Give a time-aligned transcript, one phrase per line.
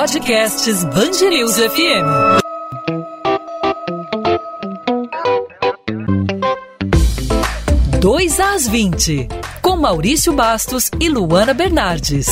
[0.00, 2.06] Podcasts Bangerils FM.
[8.00, 9.28] Dois às 20,
[9.60, 12.28] com Maurício Bastos e Luana Bernardes.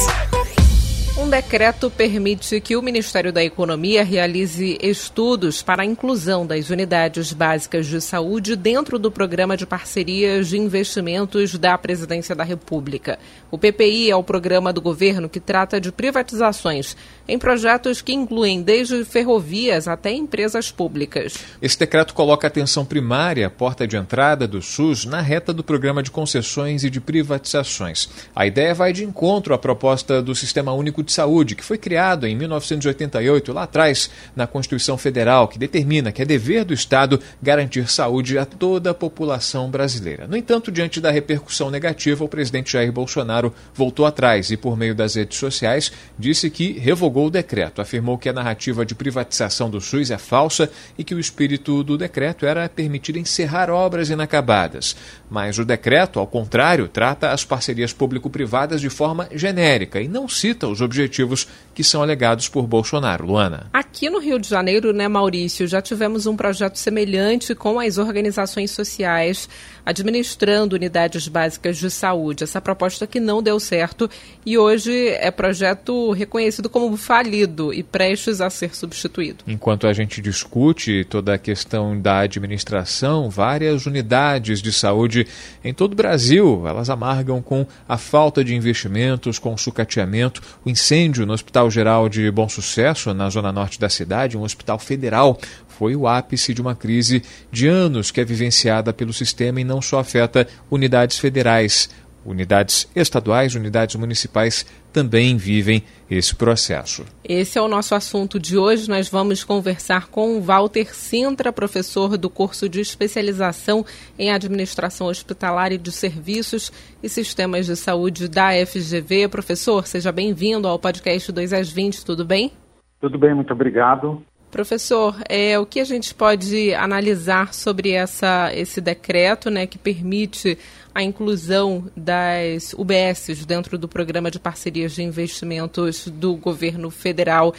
[1.28, 7.34] Um decreto permite que o Ministério da Economia realize estudos para a inclusão das unidades
[7.34, 13.18] básicas de saúde dentro do programa de parcerias de investimentos da Presidência da República.
[13.50, 16.96] O PPI é o programa do governo que trata de privatizações
[17.28, 21.34] em projetos que incluem desde ferrovias até empresas públicas.
[21.60, 26.02] Esse decreto coloca a atenção primária, porta de entrada do SUS, na reta do programa
[26.02, 28.08] de concessões e de privatizações.
[28.34, 32.28] A ideia vai de encontro à proposta do Sistema Único de Saúde, que foi criado
[32.28, 37.90] em 1988, lá atrás, na Constituição Federal, que determina que é dever do Estado garantir
[37.90, 40.28] saúde a toda a população brasileira.
[40.28, 44.94] No entanto, diante da repercussão negativa, o presidente Jair Bolsonaro voltou atrás e, por meio
[44.94, 49.80] das redes sociais, disse que revogou o decreto, afirmou que a narrativa de privatização do
[49.80, 54.94] SUS é falsa e que o espírito do decreto era permitir encerrar obras inacabadas.
[55.30, 60.66] Mas o decreto, ao contrário, trata as parcerias público-privadas de forma genérica e não cita
[60.66, 61.46] os objetivos
[61.78, 63.24] que são alegados por Bolsonaro.
[63.24, 63.68] Luana.
[63.72, 68.72] Aqui no Rio de Janeiro, né, Maurício, já tivemos um projeto semelhante com as organizações
[68.72, 69.48] sociais
[69.86, 72.42] administrando unidades básicas de saúde.
[72.42, 74.10] Essa proposta que não deu certo
[74.44, 79.44] e hoje é projeto reconhecido como falido e prestes a ser substituído.
[79.46, 85.28] Enquanto a gente discute toda a questão da administração, várias unidades de saúde
[85.62, 90.68] em todo o Brasil, elas amargam com a falta de investimentos, com o sucateamento, o
[90.68, 95.38] incêndio no Hospital Geral de Bom Sucesso, na zona norte da cidade, um hospital federal,
[95.68, 99.80] foi o ápice de uma crise de anos que é vivenciada pelo sistema e não
[99.80, 101.88] só afeta unidades federais.
[102.28, 107.06] Unidades estaduais, unidades municipais também vivem esse processo.
[107.24, 108.86] Esse é o nosso assunto de hoje.
[108.86, 113.82] Nós vamos conversar com Walter Sintra, professor do curso de especialização
[114.18, 116.70] em administração hospitalar e de serviços
[117.02, 119.28] e sistemas de saúde da FGV.
[119.28, 122.52] Professor, seja bem-vindo ao podcast 2 às 20, tudo bem?
[123.00, 124.22] Tudo bem, muito obrigado.
[124.50, 130.58] Professor, é, o que a gente pode analisar sobre essa, esse decreto né, que permite
[130.98, 137.52] a inclusão das UBSs dentro do programa de parcerias de investimentos do governo federal?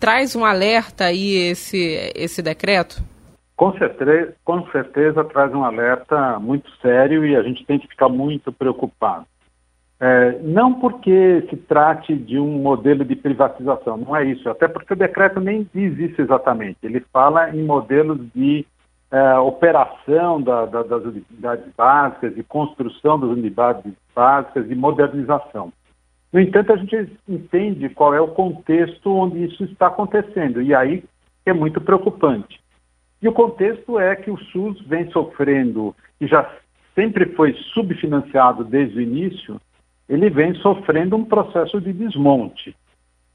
[0.00, 3.00] Traz um alerta aí esse, esse decreto?
[3.54, 8.08] Com certeza, com certeza traz um alerta muito sério e a gente tem que ficar
[8.08, 9.24] muito preocupado.
[10.00, 14.92] É, não porque se trate de um modelo de privatização, não é isso, até porque
[14.92, 16.78] o decreto nem diz isso exatamente.
[16.82, 18.66] Ele fala em modelos de
[19.16, 25.72] é, operação da, da, das unidades básicas, de construção das unidades básicas, de modernização.
[26.30, 31.02] No entanto, a gente entende qual é o contexto onde isso está acontecendo, e aí
[31.46, 32.60] é muito preocupante.
[33.22, 36.50] E o contexto é que o SUS vem sofrendo, e já
[36.94, 39.58] sempre foi subfinanciado desde o início,
[40.06, 42.76] ele vem sofrendo um processo de desmonte.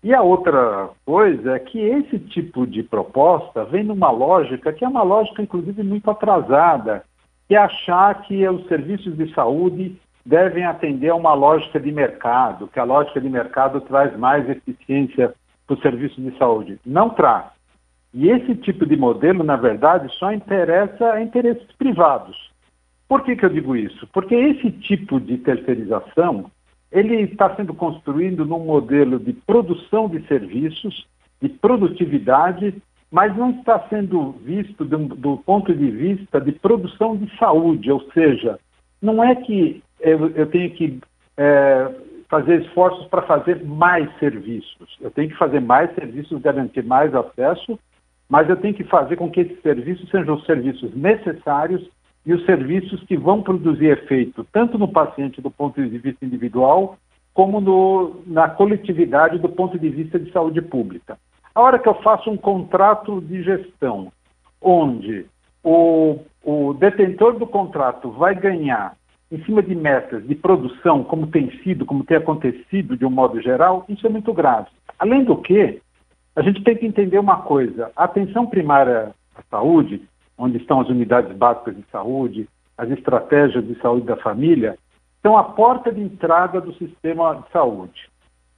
[0.03, 4.87] E a outra coisa é que esse tipo de proposta vem numa lógica que é
[4.87, 7.03] uma lógica, inclusive, muito atrasada,
[7.47, 9.95] que é achar que os serviços de saúde
[10.25, 15.33] devem atender a uma lógica de mercado, que a lógica de mercado traz mais eficiência
[15.67, 16.79] para os serviços de saúde.
[16.85, 17.45] Não traz.
[18.13, 22.51] E esse tipo de modelo, na verdade, só interessa a interesses privados.
[23.07, 24.07] Por que, que eu digo isso?
[24.11, 26.49] Porque esse tipo de terceirização
[26.91, 31.07] ele está sendo construído num modelo de produção de serviços,
[31.41, 32.75] de produtividade,
[33.09, 38.01] mas não está sendo visto do, do ponto de vista de produção de saúde, ou
[38.11, 38.59] seja,
[39.01, 40.99] não é que eu, eu tenho que
[41.37, 41.91] é,
[42.29, 44.97] fazer esforços para fazer mais serviços.
[45.01, 47.77] Eu tenho que fazer mais serviços, garantir mais acesso,
[48.29, 51.85] mas eu tenho que fazer com que esses serviços sejam os serviços necessários
[52.25, 56.97] e os serviços que vão produzir efeito tanto no paciente do ponto de vista individual,
[57.33, 61.17] como no, na coletividade do ponto de vista de saúde pública.
[61.53, 64.11] A hora que eu faço um contrato de gestão,
[64.61, 65.25] onde
[65.63, 68.95] o, o detentor do contrato vai ganhar
[69.31, 73.41] em cima de metas de produção, como tem sido, como tem acontecido de um modo
[73.41, 74.67] geral, isso é muito grave.
[74.99, 75.81] Além do que,
[76.35, 80.01] a gente tem que entender uma coisa: a atenção primária à saúde
[80.41, 84.75] onde estão as unidades básicas de saúde, as estratégias de saúde da família,
[85.21, 88.09] são a porta de entrada do sistema de saúde.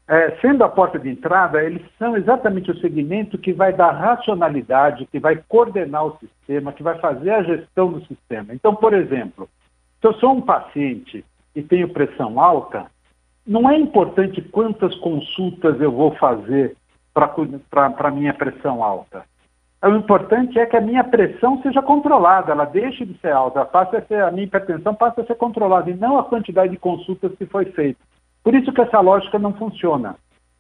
[0.07, 5.07] É, sendo a porta de entrada, eles são exatamente o segmento que vai dar racionalidade,
[5.07, 8.53] que vai coordenar o sistema, que vai fazer a gestão do sistema.
[8.53, 9.50] Então, por exemplo,
[10.00, 12.85] se eu sou um paciente e tenho pressão alta,
[13.45, 16.75] não é importante quantas consultas eu vou fazer
[17.13, 19.25] para a minha pressão alta.
[19.83, 23.97] O importante é que a minha pressão seja controlada, ela deixe de ser alta, passe
[23.97, 27.33] a, ser, a minha hipertensão passe a ser controlada, e não a quantidade de consultas
[27.35, 28.00] que foi feita.
[28.41, 30.15] Por isso que essa lógica não funciona.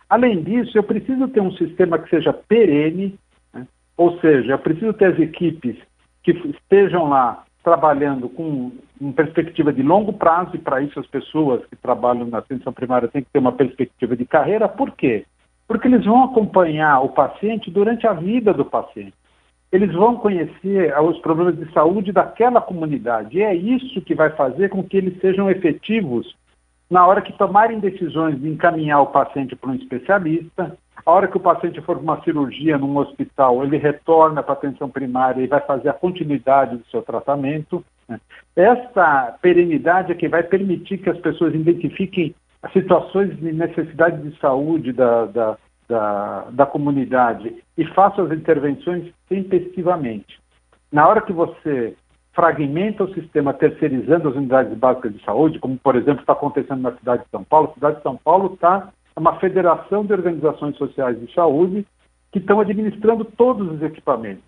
[0.09, 3.17] Além disso, eu preciso ter um sistema que seja perene,
[3.53, 3.65] né?
[3.95, 5.77] ou seja, eu preciso ter as equipes
[6.21, 11.65] que estejam lá trabalhando com uma perspectiva de longo prazo, e para isso as pessoas
[11.67, 14.67] que trabalham na atenção primária têm que ter uma perspectiva de carreira.
[14.67, 15.25] Por quê?
[15.73, 19.15] Porque eles vão acompanhar o paciente durante a vida do paciente.
[19.71, 23.39] Eles vão conhecer os problemas de saúde daquela comunidade.
[23.39, 26.35] E é isso que vai fazer com que eles sejam efetivos
[26.91, 31.37] na hora que tomarem decisões de encaminhar o paciente para um especialista, a hora que
[31.37, 35.47] o paciente for para uma cirurgia num hospital, ele retorna para a atenção primária e
[35.47, 37.83] vai fazer a continuidade do seu tratamento.
[38.07, 38.19] Né?
[38.55, 44.39] Essa perenidade é que vai permitir que as pessoas identifiquem as situações de necessidade de
[44.39, 45.57] saúde da, da,
[45.87, 50.39] da, da comunidade e faça as intervenções tempestivamente.
[50.89, 51.95] Na hora que você
[52.31, 56.93] fragmenta o sistema terceirizando as unidades básicas de saúde, como por exemplo está acontecendo na
[56.93, 61.19] cidade de São Paulo, a cidade de São Paulo está uma federação de organizações sociais
[61.19, 61.85] de saúde
[62.31, 64.43] que estão administrando todos os equipamentos.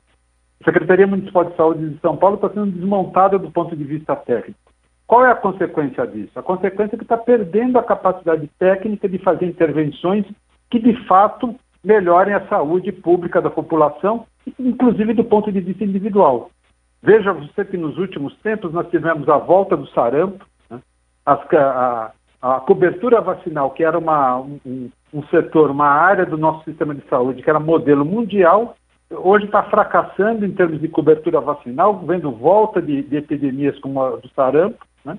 [0.62, 4.15] A Secretaria Municipal de Saúde de São Paulo está sendo desmontada do ponto de vista
[4.15, 4.64] técnico.
[5.07, 6.38] Qual é a consequência disso?
[6.38, 10.25] A consequência é que está perdendo a capacidade técnica de fazer intervenções
[10.69, 14.25] que, de fato, melhorem a saúde pública da população,
[14.60, 16.50] inclusive do ponto de vista individual.
[17.04, 20.80] Veja você que nos últimos tempos nós tivemos a volta do sarampo, né?
[21.24, 22.12] As, a,
[22.42, 27.08] a, cobertura vacinal, que era uma, um, um setor, uma área do nosso sistema de
[27.08, 28.75] saúde, que era modelo mundial,
[29.12, 34.16] hoje está fracassando em termos de cobertura vacinal, vendo volta de, de epidemias como a
[34.16, 35.18] do sarampo, né?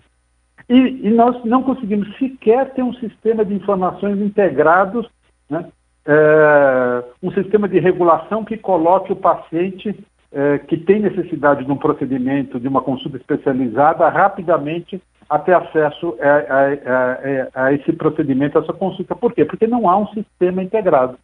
[0.68, 5.08] E, e, nós não conseguimos sequer ter um sistema de informações integrados,
[5.48, 5.66] né?
[6.04, 9.96] é, um sistema de regulação que coloque o paciente
[10.32, 16.16] é, que tem necessidade de um procedimento, de uma consulta especializada, rapidamente a ter acesso
[16.20, 19.14] a, a, a, a esse procedimento, a essa consulta.
[19.14, 19.44] Por quê?
[19.44, 21.16] Porque não há um sistema integrado.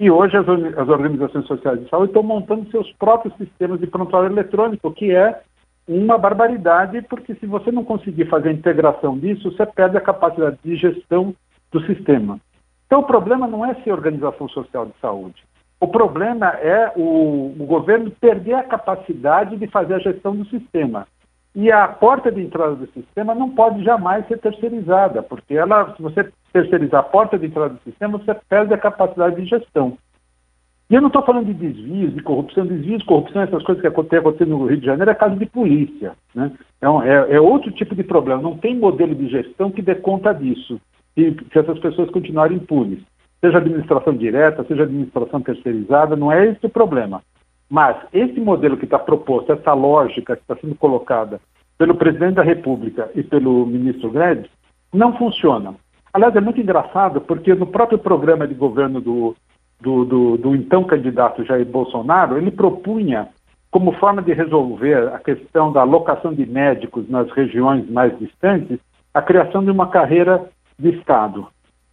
[0.00, 4.30] E hoje as, as organizações sociais de saúde estão montando seus próprios sistemas de prontuário
[4.30, 5.40] eletrônico, que é
[5.88, 10.58] uma barbaridade, porque se você não conseguir fazer a integração disso, você perde a capacidade
[10.62, 11.34] de gestão
[11.72, 12.38] do sistema.
[12.86, 15.42] Então, o problema não é ser organização social de saúde.
[15.80, 21.06] O problema é o, o governo perder a capacidade de fazer a gestão do sistema.
[21.54, 26.02] E a porta de entrada do sistema não pode jamais ser terceirizada, porque ela, se
[26.02, 29.96] você terceirizar a porta de entrada do sistema, você perde a capacidade de gestão.
[30.90, 34.20] E eu não estou falando de desvios, de corrupção, desvios, corrupção, essas coisas que têm
[34.20, 36.12] acontecido no Rio de Janeiro é caso de polícia.
[36.34, 36.50] Né?
[36.80, 38.40] É, um, é, é, outro tipo de problema.
[38.40, 40.80] Não tem modelo de gestão que dê conta disso,
[41.14, 43.00] se, se essas pessoas continuarem impunes.
[43.38, 47.22] Seja administração direta, seja administração terceirizada, não é esse o problema.
[47.68, 51.38] Mas esse modelo que está proposto, essa lógica que está sendo colocada
[51.76, 54.50] pelo presidente da República e pelo ministro Guedes,
[54.92, 55.74] não funciona.
[56.14, 59.36] Aliás, é muito engraçado porque no próprio programa de governo do,
[59.80, 63.28] do, do, do então candidato Jair Bolsonaro, ele propunha,
[63.70, 68.78] como forma de resolver a questão da alocação de médicos nas regiões mais distantes,
[69.14, 70.48] a criação de uma carreira
[70.78, 71.46] de Estado.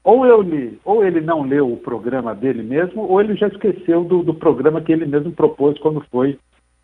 [0.04, 4.22] Ou ele, ou ele não leu o programa dele mesmo, ou ele já esqueceu do,
[4.22, 6.38] do programa que ele mesmo propôs quando foi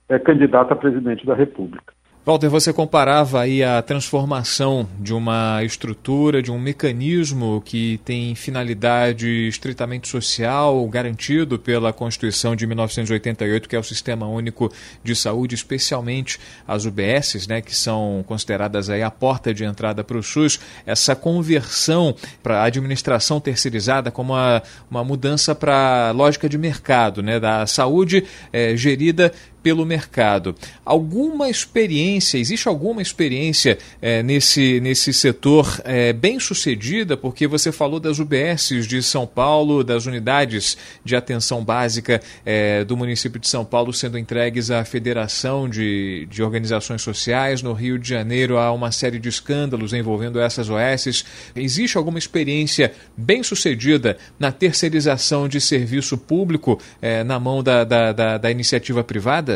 [0.09, 1.93] é, candidato a presidente da República.
[2.23, 9.27] Walter, você comparava aí a transformação de uma estrutura, de um mecanismo que tem finalidade
[9.47, 14.71] estritamente social, garantido pela Constituição de 1988, que é o Sistema Único
[15.03, 20.15] de Saúde, especialmente as UBSs, né, que são consideradas aí a porta de entrada para
[20.15, 24.61] o SUS, essa conversão para a administração terceirizada como uma,
[24.91, 30.55] uma mudança para a lógica de mercado, né, da saúde é, gerida pelo mercado.
[30.83, 37.15] Alguma experiência, existe alguma experiência é, nesse, nesse setor é, bem sucedida?
[37.15, 42.97] Porque você falou das UBSs de São Paulo, das unidades de atenção básica é, do
[42.97, 47.61] município de São Paulo sendo entregues à Federação de, de Organizações Sociais.
[47.61, 51.25] No Rio de Janeiro há uma série de escândalos envolvendo essas OSs.
[51.55, 56.79] Existe alguma experiência bem sucedida na terceirização de serviço público
[57.25, 59.50] na mão da, da, da, da iniciativa privada?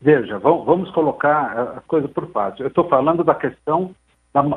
[0.00, 2.60] Veja, vamos colocar as coisas por partes.
[2.60, 3.90] Eu estou falando da questão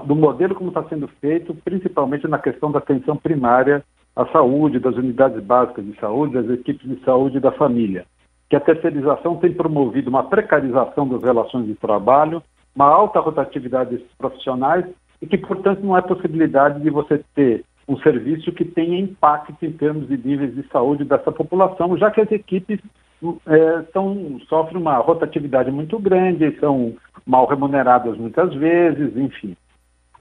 [0.06, 3.84] do modelo como está sendo feito, principalmente na questão da atenção primária
[4.16, 8.06] à saúde, das unidades básicas de saúde, das equipes de saúde e da família.
[8.50, 12.44] Que a terceirização tem promovido uma precarização das relações de trabalho,
[12.76, 14.86] uma alta rotatividade desses profissionais
[15.22, 19.72] e que, portanto, não é possibilidade de você ter um serviço que tenha impacto em
[19.72, 22.80] termos de níveis de saúde dessa população, já que as equipes
[23.48, 29.56] é, são, sofrem uma rotatividade muito grande, são mal remuneradas muitas vezes, enfim.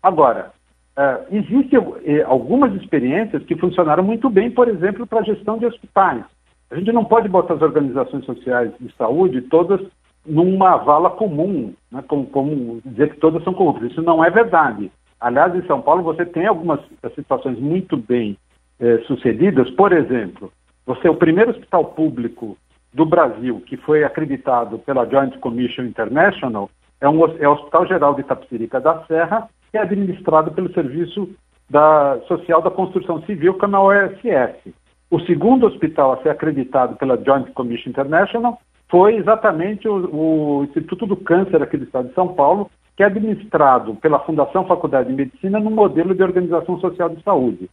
[0.02, 0.52] Agora,
[0.96, 5.66] é, existem é, algumas experiências que funcionaram muito bem, por exemplo, para a gestão de
[5.66, 6.24] hospitais.
[6.70, 9.80] A gente não pode botar as organizações sociais de saúde todas
[10.24, 13.90] numa vala comum, né, como, como dizer que todas são corruptas.
[13.90, 14.92] Isso não é verdade.
[15.18, 16.80] Aliás, em São Paulo você tem algumas
[17.14, 18.36] situações muito bem
[18.78, 19.68] é, sucedidas.
[19.70, 20.52] Por exemplo,
[20.86, 22.56] você o primeiro hospital público
[22.92, 26.70] do Brasil que foi acreditado pela Joint Commission International
[27.00, 31.30] é, um, é o Hospital Geral de Itapecerica da Serra, que é administrado pelo Serviço
[31.68, 34.74] da, Social da Construção Civil, que é na OSS.
[35.10, 41.06] O segundo hospital a ser acreditado pela Joint Commission International foi exatamente o, o Instituto
[41.06, 45.14] do Câncer aqui do Estado de São Paulo, que é administrado pela Fundação Faculdade de
[45.14, 47.70] Medicina no modelo de organização social de saúde.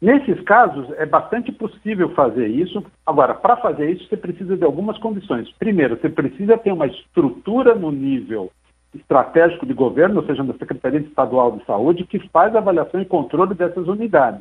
[0.00, 2.82] Nesses casos, é bastante possível fazer isso.
[3.04, 5.52] Agora, para fazer isso, você precisa de algumas condições.
[5.58, 8.50] Primeiro, você precisa ter uma estrutura no nível
[8.94, 13.54] estratégico de governo, ou seja, na Secretaria Estadual de Saúde, que faz avaliação e controle
[13.54, 14.40] dessas unidades.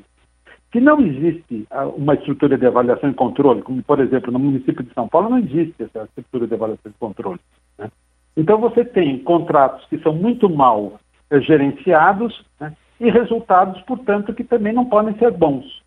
[0.71, 4.83] Se não existe ah, uma estrutura de avaliação e controle, como, por exemplo, no município
[4.83, 7.39] de São Paulo, não existe essa estrutura de avaliação e controle.
[7.77, 7.89] Né?
[8.37, 10.99] Então, você tem contratos que são muito mal
[11.29, 12.73] eh, gerenciados né?
[12.99, 15.81] E resultados, portanto, que também não podem ser bons.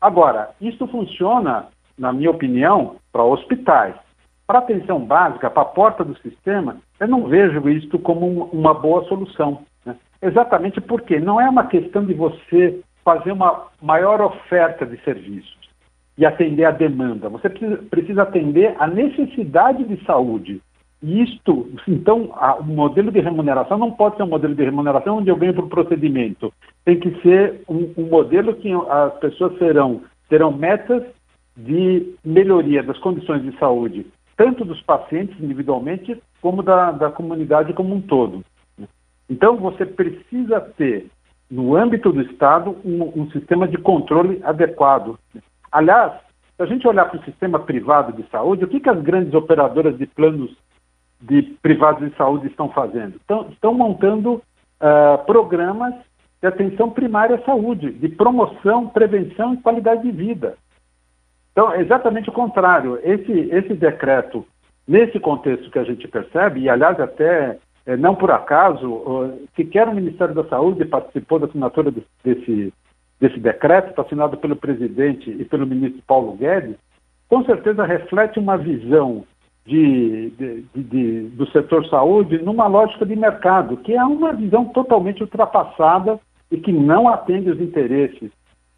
[0.00, 1.66] Agora, isso funciona,
[1.98, 3.94] na minha opinião, para hospitais.
[4.46, 9.04] Para atenção básica, para a porta do sistema, eu não vejo isto como uma boa
[9.04, 9.62] solução.
[9.84, 9.94] Né?
[10.22, 15.58] Exatamente porque não é uma questão de você fazer uma maior oferta de serviços
[16.16, 17.28] e atender a demanda.
[17.28, 20.60] Você precisa, atender a necessidade de saúde.
[21.02, 25.30] Isto, então, a, o modelo de remuneração não pode ser um modelo de remuneração onde
[25.30, 26.52] eu ganho por procedimento.
[26.84, 31.04] Tem que ser um, um modelo que as pessoas serão, terão metas
[31.56, 34.06] de melhoria das condições de saúde
[34.38, 38.44] tanto dos pacientes individualmente, como da, da comunidade como um todo.
[39.28, 41.08] Então, você precisa ter,
[41.50, 45.18] no âmbito do Estado, um, um sistema de controle adequado.
[45.72, 46.12] Aliás,
[46.56, 49.34] se a gente olhar para o sistema privado de saúde, o que, que as grandes
[49.34, 50.56] operadoras de planos
[51.20, 53.16] de privados de saúde estão fazendo?
[53.16, 55.94] Estão, estão montando uh, programas
[56.40, 60.56] de atenção primária à saúde, de promoção, prevenção e qualidade de vida.
[61.52, 63.00] Então, é exatamente o contrário.
[63.02, 64.46] Esse, esse decreto,
[64.86, 69.94] nesse contexto que a gente percebe, e aliás até é, não por acaso, sequer o
[69.94, 71.90] Ministério da Saúde participou da assinatura
[72.22, 72.72] desse,
[73.18, 76.76] desse decreto, está assinado pelo presidente e pelo ministro Paulo Guedes,
[77.28, 79.24] com certeza reflete uma visão
[79.68, 85.22] de, de, de, do setor saúde numa lógica de mercado, que é uma visão totalmente
[85.22, 86.18] ultrapassada
[86.50, 88.30] e que não atende os interesses,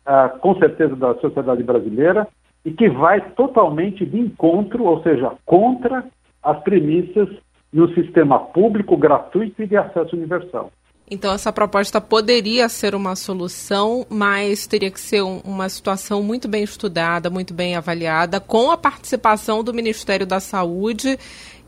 [0.05, 2.27] ah, com certeza, da sociedade brasileira
[2.65, 6.05] e que vai totalmente de encontro, ou seja, contra
[6.43, 7.29] as premissas
[7.73, 10.73] no sistema público, gratuito e de acesso universal.
[11.11, 16.47] Então, essa proposta poderia ser uma solução, mas teria que ser um, uma situação muito
[16.47, 21.19] bem estudada, muito bem avaliada, com a participação do Ministério da Saúde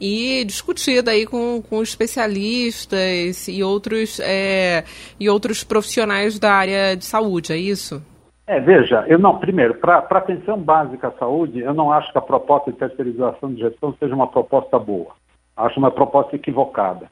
[0.00, 4.84] e discutida aí com, com especialistas e outros, é,
[5.18, 8.00] e outros profissionais da área de saúde, é isso?
[8.46, 12.18] É, veja, eu não, primeiro, para a atenção básica à saúde, eu não acho que
[12.18, 15.12] a proposta de terceirização de gestão seja uma proposta boa.
[15.56, 17.10] Acho uma proposta equivocada.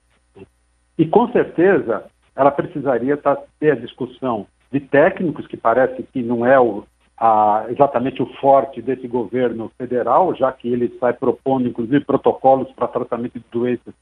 [0.99, 6.47] E com certeza ela precisaria tá, ter a discussão de técnicos, que parece que não
[6.47, 6.85] é o,
[7.19, 12.89] a, exatamente o forte desse governo federal, já que ele sai propondo, inclusive, protocolos para
[12.89, 13.95] tratamento de doenças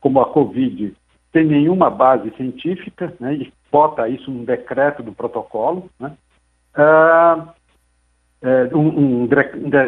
[0.00, 0.94] como a Covid,
[1.32, 5.90] sem nenhuma base científica, né, e bota isso num decreto do protocolo.
[5.98, 6.12] Né,
[6.76, 7.48] uh,
[8.72, 9.28] um, um,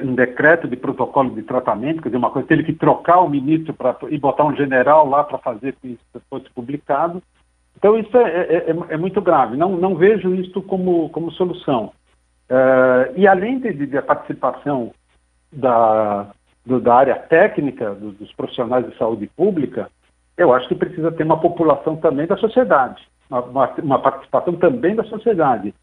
[0.05, 3.73] um, decreto de protocolo de tratamento, quer dizer, uma coisa, teve que trocar o ministro
[3.73, 7.23] pra, e botar um general lá para fazer que isso fosse publicado.
[7.81, 9.57] Então, isso é, é, é, é, muito grave.
[9.57, 11.93] Não, não vejo isso como, como solução.
[12.51, 14.93] Uh, e além de, de, a participação
[15.51, 16.31] da,
[16.67, 19.91] do, da área técnica, do, dos profissionais de saúde pública,
[20.37, 25.05] eu acho que precisa ter uma população também da sociedade, uma, uma participação também da
[25.05, 25.75] sociedade.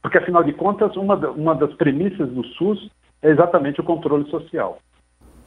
[0.00, 4.78] Porque, afinal de contas, uma, uma das premissas do SUS é exatamente o controle social.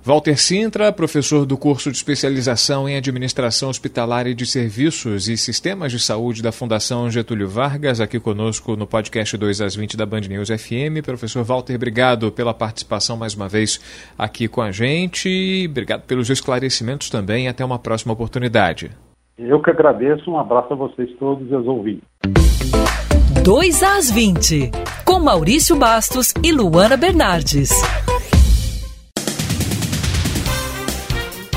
[0.05, 5.93] Walter Sintra, professor do curso de especialização em Administração Hospitalar e de Serviços e Sistemas
[5.93, 10.27] de Saúde da Fundação Getúlio Vargas, aqui conosco no podcast 2 às 20 da Band
[10.27, 11.01] News FM.
[11.05, 13.79] Professor Walter, obrigado pela participação mais uma vez
[14.17, 15.67] aqui com a gente.
[15.69, 17.47] Obrigado pelos esclarecimentos também.
[17.47, 18.91] Até uma próxima oportunidade.
[19.37, 20.29] Eu que agradeço.
[20.29, 22.03] Um abraço a vocês todos e aos ouvintes.
[23.41, 24.69] 2 às 20,
[25.05, 27.71] com Maurício Bastos e Luana Bernardes.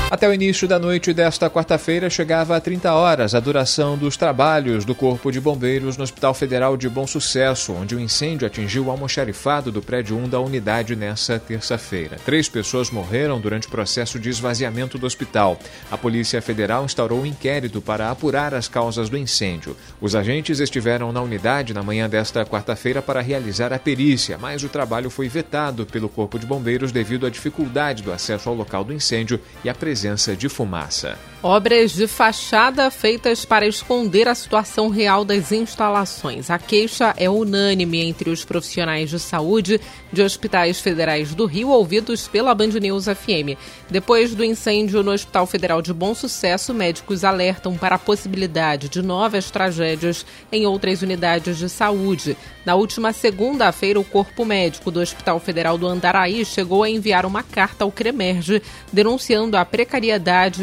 [0.09, 4.85] Até o início da noite desta quarta-feira chegava a 30 horas a duração dos trabalhos
[4.85, 8.89] do Corpo de Bombeiros no Hospital Federal de Bom Sucesso, onde o incêndio atingiu o
[8.89, 12.15] almoxarifado do prédio 1 da unidade nessa terça-feira.
[12.23, 15.59] Três pessoas morreram durante o processo de esvaziamento do hospital.
[15.91, 19.75] A Polícia Federal instaurou um inquérito para apurar as causas do incêndio.
[19.99, 24.69] Os agentes estiveram na unidade na manhã desta quarta-feira para realizar a perícia, mas o
[24.69, 28.93] trabalho foi vetado pelo Corpo de Bombeiros devido à dificuldade do acesso ao local do
[28.93, 31.17] incêndio e à presença presença de fumaça.
[31.41, 36.49] Obras de fachada feitas para esconder a situação real das instalações.
[36.49, 39.79] A queixa é unânime entre os profissionais de saúde
[40.11, 43.55] de hospitais federais do Rio, ouvidos pela Band News FM.
[43.89, 49.03] Depois do incêndio no Hospital Federal de Bom Sucesso, médicos alertam para a possibilidade de
[49.03, 52.35] novas tragédias em outras unidades de saúde.
[52.65, 57.43] Na última segunda-feira, o Corpo Médico do Hospital Federal do Andaraí chegou a enviar uma
[57.43, 58.61] carta ao CREMERGE
[58.91, 59.86] denunciando a precariedade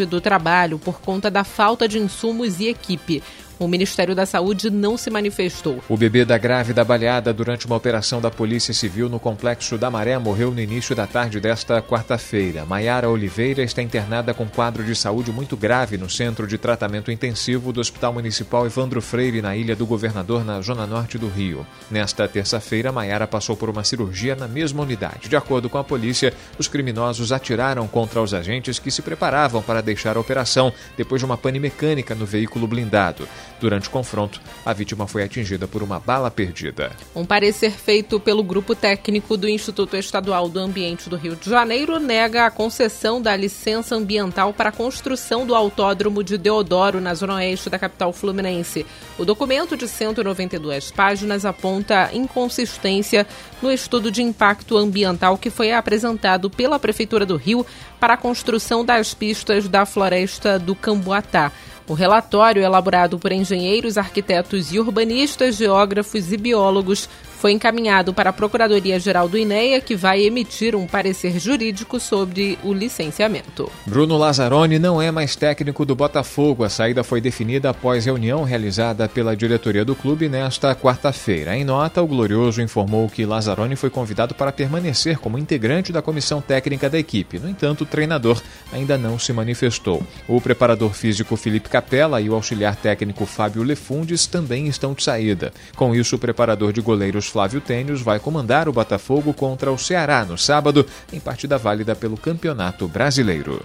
[0.07, 3.23] do trabalho por conta da falta de insumos e equipe.
[3.57, 5.81] O Ministério da Saúde não se manifestou.
[5.89, 10.19] O bebê da grávida baleada durante uma operação da Polícia Civil no Complexo da Maré
[10.19, 12.67] morreu no início da tarde desta quarta-feira.
[12.67, 17.73] Maiara Oliveira está internada com quadro de saúde muito grave no Centro de Tratamento Intensivo
[17.73, 21.65] do Hospital Municipal Evandro Freire, na Ilha do Governador, na zona norte do Rio.
[21.89, 25.29] Nesta terça-feira, Maiara passou por uma cirurgia na mesma unidade.
[25.29, 29.81] De acordo com a polícia, os criminosos atiraram contra os agentes que se preparavam para
[29.81, 33.29] deixar a operação depois de uma pane mecânica no veículo blindado.
[33.61, 36.93] Durante o confronto, a vítima foi atingida por uma bala perdida.
[37.15, 41.99] Um parecer feito pelo grupo técnico do Instituto Estadual do Ambiente do Rio de Janeiro
[41.99, 47.37] nega a concessão da licença ambiental para a construção do autódromo de Deodoro, na zona
[47.37, 48.85] oeste da capital fluminense.
[49.19, 53.27] O documento de 192 páginas aponta inconsistência
[53.63, 57.65] no estudo de impacto ambiental que foi apresentado pela Prefeitura do Rio
[57.99, 61.53] para a construção das pistas da floresta do Camboatá.
[61.87, 67.09] O relatório, elaborado por engenheiros, arquitetos e urbanistas, geógrafos e biólogos,
[67.45, 72.73] foi encaminhado para a Procuradoria-Geral do INEA, que vai emitir um parecer jurídico sobre o
[72.73, 73.71] licenciamento.
[73.85, 76.65] Bruno Lazzaroni não é mais técnico do Botafogo.
[76.65, 81.55] A saída foi definida após reunião realizada pela diretoria do clube nesta quarta-feira.
[81.55, 86.41] Em nota, o Glorioso informou que Lazzaroni foi convidado para permanecer como integrante da comissão
[86.41, 87.39] técnica da equipe.
[87.39, 88.41] No entanto, o treinador
[88.73, 90.03] ainda não se manifestou.
[90.27, 95.53] O preparador físico Felipe Capella e o auxiliar técnico Fábio Lefundes também estão de saída.
[95.77, 100.25] Com isso, o preparador de goleiros Flávio Tênios vai comandar o Botafogo contra o Ceará
[100.25, 103.61] no sábado, em partida válida pelo Campeonato Brasileiro.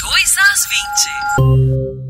[0.00, 0.66] 2 às
[1.98, 2.09] 20.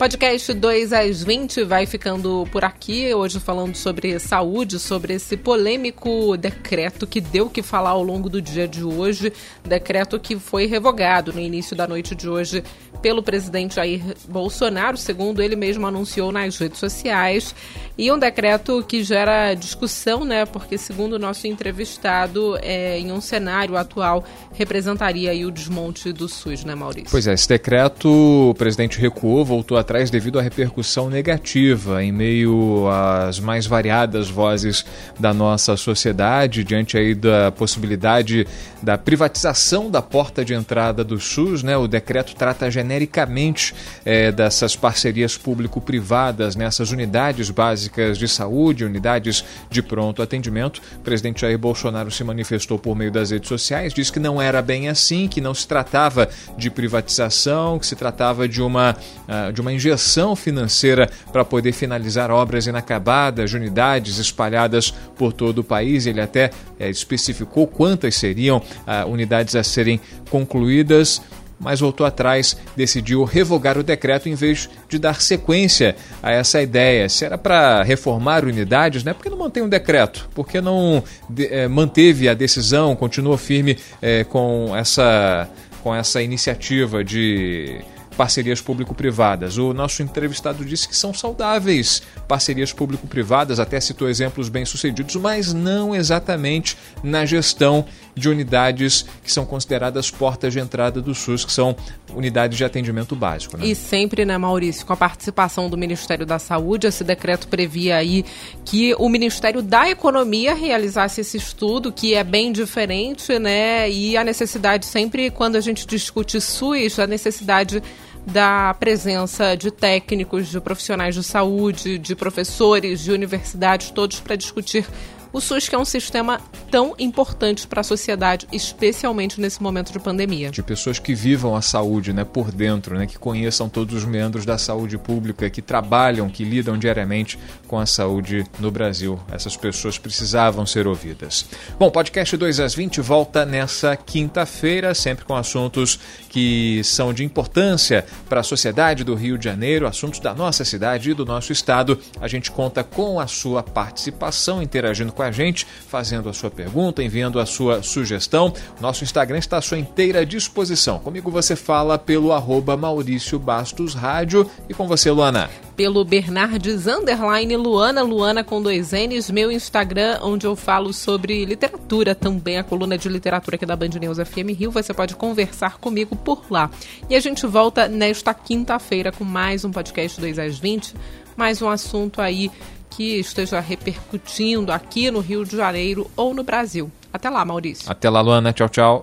[0.00, 6.38] Podcast 2 às 20 vai ficando por aqui, hoje falando sobre saúde, sobre esse polêmico
[6.38, 9.30] decreto que deu que falar ao longo do dia de hoje,
[9.62, 12.64] decreto que foi revogado no início da noite de hoje
[13.02, 17.54] pelo presidente Jair Bolsonaro, segundo ele mesmo anunciou nas redes sociais,
[17.96, 20.46] e um decreto que gera discussão, né?
[20.46, 26.64] Porque segundo o nosso entrevistado, é, em um cenário atual representaria o desmonte do SUS,
[26.64, 27.10] né, Maurício?
[27.10, 32.88] Pois é, esse decreto o presidente recuou, voltou atrás devido à repercussão negativa em meio
[32.88, 34.86] às mais variadas vozes
[35.18, 38.46] da nossa sociedade diante aí da possibilidade
[38.80, 41.76] da privatização da porta de entrada do SUS, né?
[41.76, 43.74] O decreto trata genericamente
[44.04, 50.80] é, dessas parcerias público-privadas nessas unidades básicas de saúde, unidades de pronto atendimento.
[50.96, 54.62] O presidente Jair Bolsonaro se manifestou por meio das redes sociais, disse que não era
[54.62, 58.96] bem assim, que não se tratava de privatização, que se tratava de uma,
[59.28, 65.60] uh, de uma injeção financeira para poder finalizar obras inacabadas de unidades espalhadas por todo
[65.60, 66.06] o país.
[66.06, 71.22] Ele até é, especificou quantas seriam uh, unidades a serem concluídas
[71.62, 77.06] mas voltou atrás, decidiu revogar o decreto em vez de dar sequência a essa ideia.
[77.06, 79.12] Se era para reformar unidades, né?
[79.12, 80.26] por que não mantém um decreto?
[80.34, 85.50] Por que não de, é, manteve a decisão, continuou firme é, com, essa,
[85.82, 87.78] com essa iniciativa de
[88.20, 89.56] parcerias público-privadas.
[89.56, 95.94] O nosso entrevistado disse que são saudáveis parcerias público-privadas, até citou exemplos bem-sucedidos, mas não
[95.94, 101.74] exatamente na gestão de unidades que são consideradas portas de entrada do SUS, que são
[102.14, 103.56] unidades de atendimento básico.
[103.56, 103.68] Né?
[103.68, 108.22] E sempre, né, Maurício, com a participação do Ministério da Saúde, esse decreto previa aí
[108.66, 113.90] que o Ministério da Economia realizasse esse estudo, que é bem diferente, né?
[113.90, 117.82] E a necessidade sempre, quando a gente discute SUS, a necessidade
[118.26, 124.86] da presença de técnicos, de profissionais de saúde, de professores, de universidades, todos para discutir
[125.32, 126.40] o SUS, que é um sistema
[126.70, 130.50] tão importante para a sociedade, especialmente nesse momento de pandemia.
[130.50, 134.44] De pessoas que vivam a saúde né, por dentro, né, que conheçam todos os membros
[134.44, 139.18] da saúde pública, que trabalham, que lidam diariamente com a saúde no Brasil.
[139.30, 141.46] Essas pessoas precisavam ser ouvidas.
[141.78, 148.04] Bom, podcast 2 às 20 volta nessa quinta-feira, sempre com assuntos que são de importância
[148.28, 151.98] para a sociedade do Rio de Janeiro, assuntos da nossa cidade e do nosso estado.
[152.20, 157.02] A gente conta com a sua participação, interagindo com a gente, fazendo a sua pergunta,
[157.02, 158.52] enviando a sua sugestão.
[158.80, 160.98] Nosso Instagram está à sua inteira disposição.
[160.98, 167.56] Comigo você fala pelo arroba Maurício Bastos Rádio e com você, Luana pelo Bernardes Underline
[167.56, 172.98] Luana, Luana com dois N's, meu Instagram, onde eu falo sobre literatura também, a coluna
[172.98, 174.70] de literatura aqui da Band News FM Rio.
[174.70, 176.70] Você pode conversar comigo por lá.
[177.08, 180.94] E a gente volta nesta quinta-feira com mais um podcast 2 às 20,
[181.34, 182.50] mais um assunto aí
[182.90, 186.90] que esteja repercutindo aqui no Rio de Janeiro ou no Brasil.
[187.12, 187.90] Até lá, Maurício.
[187.90, 188.52] Até lá, Luana.
[188.52, 189.02] Tchau, tchau.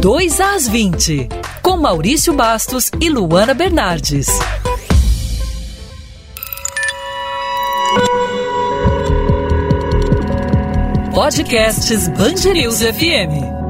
[0.00, 1.28] 2 às 20,
[1.62, 4.26] com Maurício Bastos e Luana Bernardes.
[11.14, 13.61] Podcasts Band News FM.